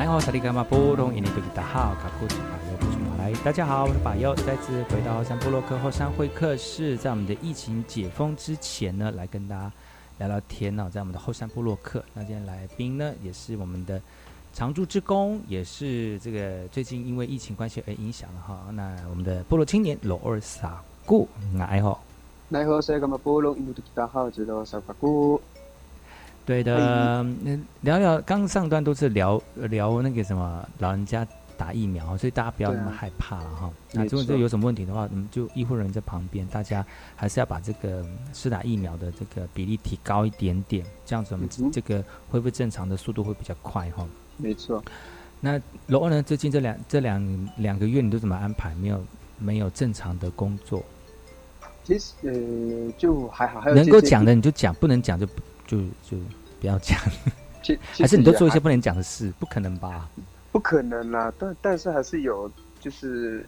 [0.04, 9.72] 来，好，萨利伽马波隆，印尼多吉达好，卡库吉巴尤布什马来，大家好，我是巴尤，再次回到后山部落克后山会客室，在我们的疫情解封之前呢，来跟大家
[10.18, 13.98] 聊聊天呢，在我们的后山部落克，那今天来宾呢，也是我们的
[14.52, 22.04] 常驻职工，也是这个最近因为疫情关系而影响了哈，那我们的部落青年罗尔萨固，来好，
[22.50, 25.40] 来好，萨利伽马波隆，印尼多吉达好，知道萨卡固。
[26.46, 31.26] 对的，那聊聊刚上段都是聊聊那个什么老人家
[31.56, 33.70] 打疫苗，所以大家不要那么害怕了哈。
[33.92, 36.84] 那如果这有什么问题的话，嗯，就医护人员在旁边，大家
[37.16, 44.06] 还是要把这个施打疫苗的这个比例提高一点点，这样子我们这个恢复正常的速度会比较快哈。
[44.36, 44.84] 没错。
[45.40, 46.22] 那罗欧呢？
[46.22, 48.74] 最近这两这两两个月你都怎么安排？
[48.74, 49.04] 没有
[49.38, 50.82] 没有正常的工作？
[51.84, 55.40] 其实呃，就还好，能够讲的你就讲，不能讲就不。
[55.66, 56.16] 就就
[56.60, 56.98] 不要讲，
[57.98, 59.32] 还是你都做一些不能讲的事？
[59.38, 60.08] 不可能吧？
[60.52, 62.50] 不可能啦，但但是还是有，
[62.80, 63.44] 就是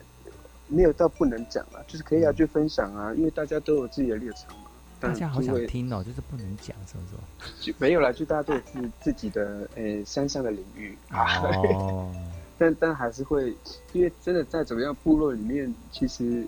[0.69, 4.65] 没有到不能讲啊，就是可以啊，去分享啊，因为大家都有自己的立场嘛。
[4.99, 7.01] 大家好想听哦，就是不能讲，是不
[7.47, 7.71] 是？
[7.71, 11.43] 就没有啦，就大家都有自自己的呃山上的领域啊。
[11.43, 12.11] 哦，
[12.59, 13.55] 但但还是会，
[13.93, 16.47] 因为真的在怎么样，部落里面其实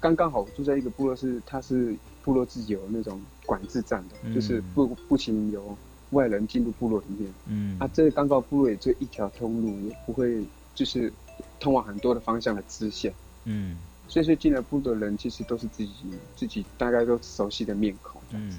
[0.00, 1.94] 刚刚好住在一个部落是，它是
[2.24, 4.34] 部落自己有那种管制站的，嗯。
[4.34, 5.76] 就是不不行有
[6.10, 7.32] 外人进入部落里面。
[7.46, 7.76] 嗯。
[7.78, 11.12] 啊，这个刚到部落也就一条通路，也不会就是
[11.60, 13.12] 通往很多的方向的支线。
[13.44, 13.76] 嗯。
[14.08, 15.92] 所以说进来部落的人其实都是自己
[16.36, 18.58] 自己大概都熟悉的面孔这样子。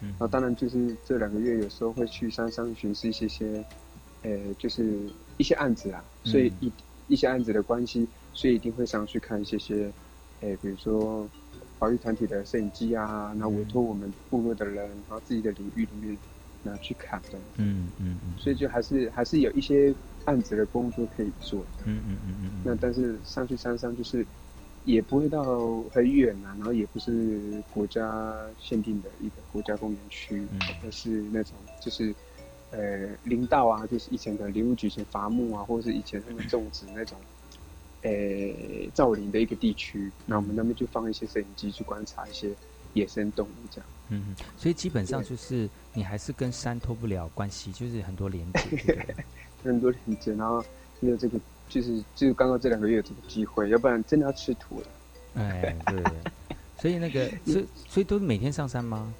[0.00, 0.08] 嗯。
[0.10, 3.64] 然后当然就是这两个月有时候会去山上巡视一些些，
[4.22, 4.98] 呃，就是
[5.38, 6.72] 一些案子啊，所以一、
[7.08, 9.90] 一些案子的关系，所以一定会上去看一些些，
[10.40, 11.26] 呃，比如说
[11.82, 16.16] 保育团体的摄影机啊，然后委托我们部落的人，然后自己的领域里面
[16.62, 17.36] 拿去砍的。
[17.56, 19.92] 嗯嗯嗯所以就还是还是有一些
[20.26, 21.66] 案子的工作可以做。
[21.84, 24.24] 嗯嗯嗯嗯那但是上去山上就是
[24.84, 30.46] 也不会到很远啊，然后也不是国家限定的一个国家公园区，
[30.84, 32.14] 而是那种就是
[32.70, 37.18] 呃林道啊，就是以前的林务局以前伐木啊，或者是以前他们种植那种
[38.02, 38.10] 呃
[38.92, 42.50] 造林的一个地区，那我们那边就放一些摄影机去观察一些
[42.94, 43.86] 野生动物这样。
[44.08, 49.14] 嗯嗯，所以基本上就是你还是跟山脱不了关系，就是很多连接，
[49.64, 50.62] 很多连接，然后
[51.00, 51.38] 也有这个，
[51.68, 54.86] 就是就是刚刚这两个月有这个机会，要不然真的要吃土了。
[55.34, 56.02] 哎，对，
[56.78, 59.14] 所以那个， 所以所以都每天上山吗？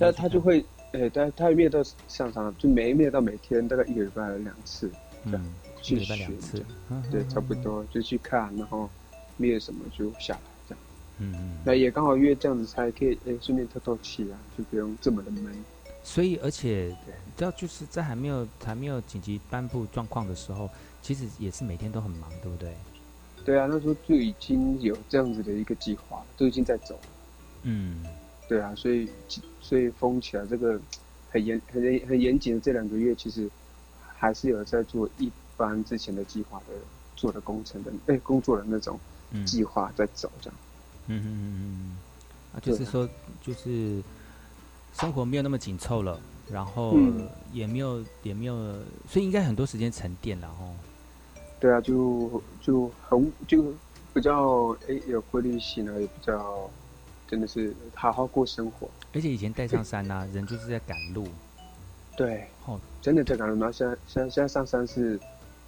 [0.00, 4.90] 但他就会，呃，但他没有到上山，就没没有到每天，大概一个礼拜两次，
[5.26, 6.64] 这样嗯去一个礼拜两次
[7.10, 8.88] 对，嗯差不多就去看，然后
[9.36, 10.84] 没有什么就下来这样。
[11.18, 11.58] 嗯嗯。
[11.64, 15.52] 那也刚好因为这样子才可以，哎，顺便透透气啊，就不用这么的闷。
[16.04, 16.88] 所以，而且，
[17.36, 20.68] 知道就是在还没有还没有紧急颁布状况的时候，
[21.00, 22.74] 其实也是每天都很忙，对不对？
[23.44, 27.00] 对啊，那时候就已经有这样子的一个计划，都已经在走了。
[27.62, 28.04] 嗯
[28.48, 29.08] 对啊，所以
[29.60, 30.80] 所以封起来这个
[31.30, 33.48] 很严很严很严谨的这两个月，其实
[34.16, 36.74] 还是有在做一般之前的计划的
[37.16, 38.98] 做的工程的哎工作的那种
[39.30, 40.58] 嗯计划在走这样。
[41.08, 41.96] 嗯嗯嗯
[42.54, 43.08] 嗯就是说，
[43.40, 44.02] 就是
[44.94, 48.54] 生活没有那么紧凑了，然后嗯也没有也没有，
[49.08, 50.74] 所以应该很多时间沉淀了哦。
[51.58, 53.72] 对啊，就就很就
[54.12, 56.70] 比较哎有规律性了，也比较
[57.26, 58.88] 真的是好好过生活。
[59.14, 61.26] 而且以前带上山呐、人就是在赶路，
[62.16, 63.54] 对，哦，真的在赶路。
[63.58, 65.18] 然后现在现在现在上山是，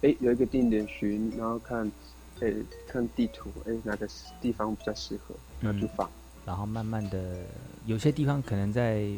[0.05, 1.91] 哎有一个定点巡，然后看，
[2.39, 2.53] 哎
[2.87, 4.07] 看地图，哎哪个
[4.39, 6.07] 地方比较适合，然后就放。
[6.45, 7.39] 然后慢慢的，
[7.87, 9.09] 有些地方可能在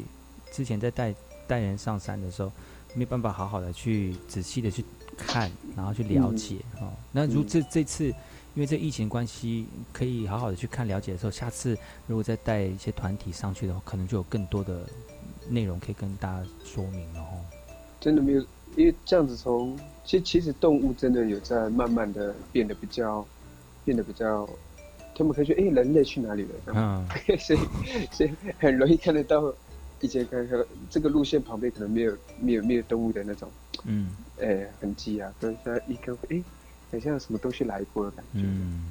[0.50, 1.14] 之前在带
[1.46, 2.50] 带人上山的时候，
[2.94, 4.82] 没有办法好好的去仔细的去
[5.14, 6.90] 看，然后去了解、哦。
[7.12, 8.06] 那如嗯这这次
[8.54, 11.76] 因为这疫情关系，可以好好的去看了解的时候，下次
[12.06, 14.88] 如果再带一些团体上去的话，可能就有更多的
[15.50, 17.44] 内容可以跟大家说明了哦。
[18.00, 18.46] 真的没有，
[18.76, 23.26] 因为这样子从其实其实动物真的有在慢慢的变得比较
[23.84, 24.48] 变得比较，
[25.14, 26.48] 他们可以说哎、人类去哪里了？
[26.74, 27.06] 嗯，
[27.38, 27.58] 所以
[28.12, 29.52] 所以 很容易看得到，
[30.00, 33.50] 以前看看这个路线旁边可能没有没有没有动物的那种
[33.84, 34.10] 嗯
[34.40, 36.42] 哎痕迹啊，可是现在一看哎，
[36.92, 38.40] 好像有什么东西来过的感觉。
[38.42, 38.84] 嗯，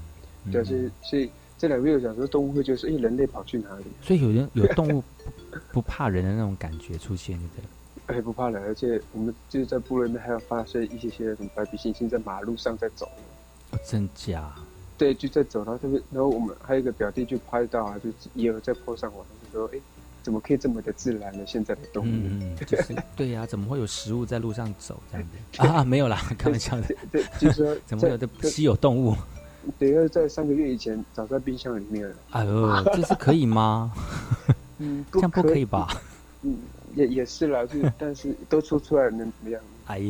[0.52, 3.86] 对，所以所以这两个月想说动物会就是哎、人类跑去哪里？
[4.02, 5.02] 所以有人有动物
[5.50, 7.64] 不不怕人的那种感觉出现，对不对？
[8.08, 13.08] 哎，不怕冷，而且我们就是在部落里面还有发现一些些什么白鼻猩猩在马路上在走。
[13.72, 14.54] 哦，真假？
[14.98, 19.80] 对，就在走，然后这边，然后我们还有一个表弟就拍到啊，就也有在 po 上玩，就说，哎，
[20.24, 21.44] 怎么可以这么的自然呢？
[21.46, 25.84] 现在的动物，嗯，嗯， 就是对呀、怎么会有食物在路上走这样子 啊？
[25.84, 26.96] 没有啦，开玩笑的。
[27.12, 29.14] 对，就是说 怎么会有的稀有动物？
[29.78, 32.16] 对，要在三个月以前早在冰箱里面了。
[32.32, 33.92] 哎呦，这是可以吗？
[34.78, 35.90] 嗯，这样不可可以吧？
[36.44, 36.58] 嗯，
[36.98, 39.62] 也也是啦，就 但是都说出来能怎么样？
[39.86, 40.02] 哎，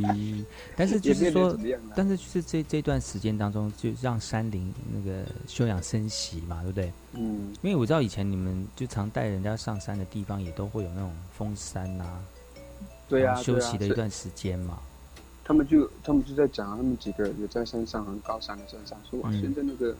[0.76, 1.56] 但是就是说
[1.96, 6.92] 但是就是这这段时间当中，就让山林那个休养生息嘛，对不对？
[7.14, 12.04] 嗯，因为我知道以前你们就常带人家上山的地方，也都会有那种封山呐、
[13.08, 14.78] 对啊休对啊是息的一段时间嘛。
[15.42, 19.92] 他们就他们就在讲，他们几个有在山上很高山的山上说，哇，嗯现在那个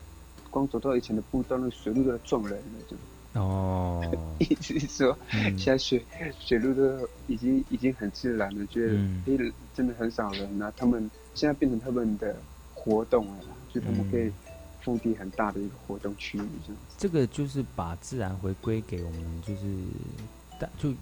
[0.51, 2.97] 光走到以前的步道，那个水路都在撞人了，就。
[3.35, 5.57] 哦， 一直说，嗯。
[5.57, 6.05] 现在水
[6.39, 12.35] 水路都已经已经很自然了，觉得嗯诶、真的很少人那他们现在变成他们的
[12.75, 14.33] 活动了，就他们可以嗯。
[14.81, 16.97] 腹地很大的一个活动区域这样子。
[16.99, 19.67] 这个就是把自然回归给我们，就是
[20.59, 20.93] 但就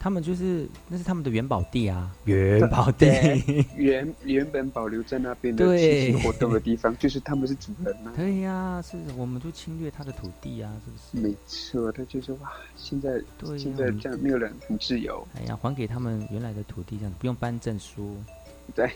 [0.00, 3.06] 他们就是那是他们的元宝地啊，元宝地
[3.76, 8.12] 原原本保留在那边的对栖息活动的地方，就是他们是主人啊。
[8.14, 11.26] 对呀、是我们就侵略他的土地啊，是不是？
[11.28, 18.16] 没错，他就是哇，现在对呀现在这样没有人很自由，哎呀，还给他们原来的土地，这样子不用颁证书，
[18.74, 18.88] 对，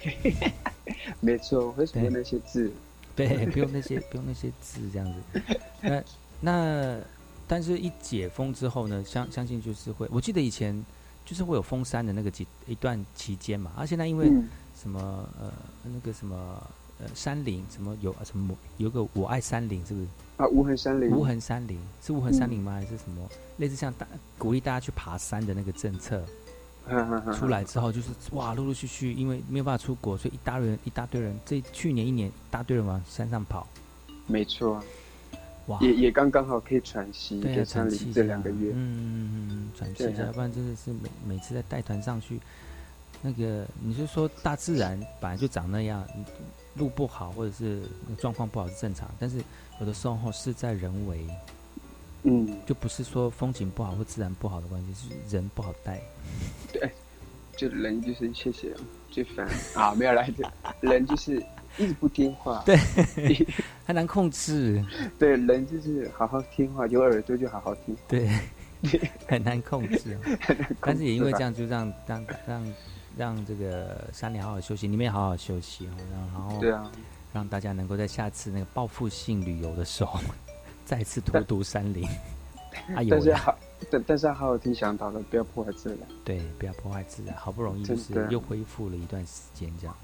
[1.21, 2.73] 没错，为什么那些字？
[3.17, 5.43] 对，不用那些不用那些字这样子。
[5.83, 6.03] 那
[6.41, 6.99] 那
[7.53, 10.83] 但是，一解封之后呢，相相信就是会，我记得以前
[11.23, 14.49] 就是会有封山的那个几一段期间嘛，啊、现在因为嗯。
[14.75, 15.53] 什么呃
[15.85, 16.35] 那个什么
[16.99, 20.07] 呃山林什么有啊什么有个我爱山林是不是？
[20.39, 22.65] 啊，无痕山林，无痕山林是无痕山林嗯。
[22.65, 22.73] 吗？
[22.73, 23.29] 还是什么？
[23.59, 24.07] 类似像大
[24.39, 26.25] 鼓励大家去爬山的那个政策
[27.35, 33.69] 出来之后，就是哇，陆陆续续因为没有办法出国，所以一大堆人一大堆人，这去年一年一大堆人往山上跑，
[34.27, 34.83] 没错，
[35.67, 42.41] 哇，也也刚刚好可以喘息，对啊，喘气下两个月，嗯嗯嗯，喘息一下，啊要不然真的是每每次在带团上去，
[43.21, 46.05] 那个你就说大自然本来就长那样，
[46.75, 47.83] 路不好或者是
[48.19, 49.39] 状况不好是正常，但是
[49.81, 51.27] 有的时候是在人为，
[52.25, 56.01] 嗯，就不是说风景不好或自然不好的关系，是人不好带。
[56.73, 56.91] 对，
[57.57, 58.75] 就人就是谢谢
[59.11, 61.43] 最烦啊，没有来的，人就是
[61.79, 62.77] 一直不听话，对，
[63.87, 64.85] 很难控制，
[65.19, 68.29] 对，人就是好好听话，有耳朵就好好听，对，
[69.27, 70.19] 很难控制。
[70.81, 72.75] 但是也因为这样，就让让让
[73.17, 76.93] 让这个山里好好休息，你们也好好休息哦，然后然后对啊，
[77.33, 80.21] 让大家能够在下次那个报复性旅游的时候，
[80.85, 82.07] 再次荼毒山林。
[82.97, 83.59] 哎呦喂但是好，
[83.91, 85.99] 但但是要好好听向导的，不要破坏自然。
[86.25, 89.95] 对，不要破坏自然，好不容易就是又恢复了一段时间这样。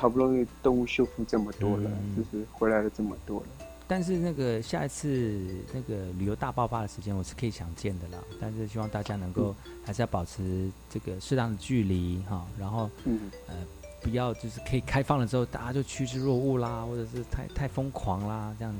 [0.00, 3.46] 好不容易动物修复这么多了，嗯就是回来了这么多了。
[3.86, 5.38] 但是那个下一次
[5.74, 8.24] 那个旅游大爆发的时间，我是可以想见的啦。
[8.40, 13.54] 但是希望大家能够还是要保持这个适当的距离哈，然后嗯，呃
[14.00, 18.78] 不要就是可以开放了之后，大家就趋之若鹜啦，或者是太太疯狂啦这样子。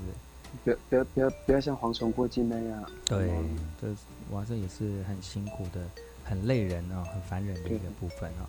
[0.64, 2.90] 不要不要不要不要像蝗虫过境那样。
[3.04, 3.88] 对嗯，这
[4.34, 5.80] 哇，这也是很辛苦的，
[6.24, 8.46] 很累人哦，很烦人的一个部分哦。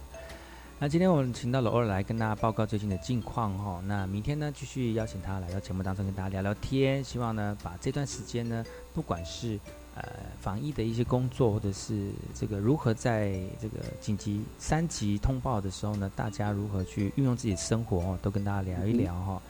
[0.84, 3.84] 那今天我们请到了欧尔来跟大家报告最近的近况哈、哦。
[3.86, 9.60] 那明天呢，继续邀请他来到节目当中跟大家聊聊天，希望呢把这段时间呢，不管是
[9.94, 10.04] 呃
[10.40, 19.42] 防疫的一些工作，或者是这个如何在这个紧急三级通报的时候呢，大家如何去运用自己的生活哦，都跟大家聊一聊哈、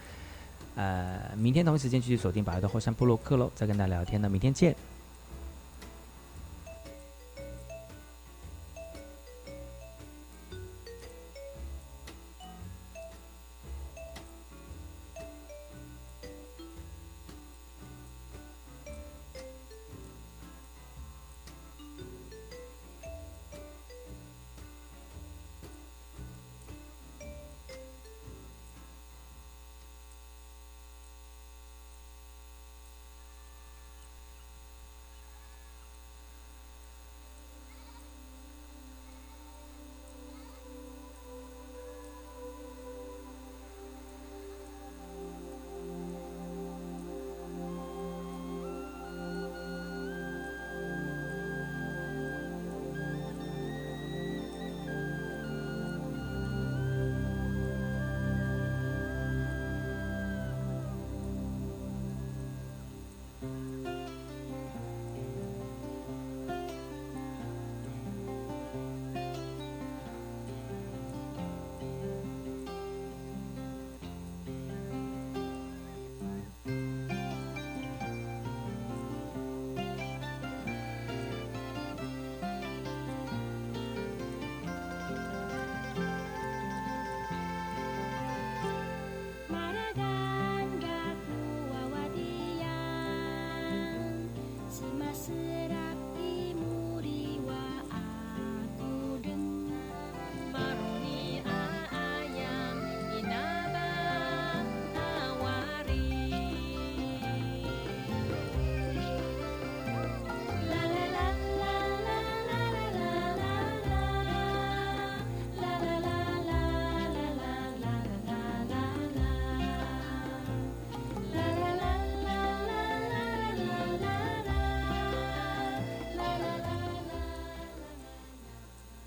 [0.75, 4.75] 呃，明天同一时间继续锁定百乐的后山部落克喽，再跟大家聊天呢，明天见，